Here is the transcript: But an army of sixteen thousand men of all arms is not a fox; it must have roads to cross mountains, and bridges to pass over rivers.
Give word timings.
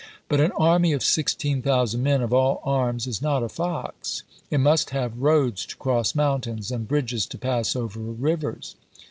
But 0.29 0.41
an 0.41 0.51
army 0.53 0.93
of 0.93 1.03
sixteen 1.03 1.61
thousand 1.61 2.01
men 2.01 2.23
of 2.23 2.33
all 2.33 2.59
arms 2.63 3.05
is 3.05 3.21
not 3.21 3.43
a 3.43 3.49
fox; 3.49 4.23
it 4.49 4.57
must 4.57 4.89
have 4.89 5.19
roads 5.19 5.63
to 5.67 5.75
cross 5.75 6.15
mountains, 6.15 6.71
and 6.71 6.87
bridges 6.87 7.27
to 7.27 7.37
pass 7.37 7.75
over 7.75 7.99
rivers. 7.99 8.73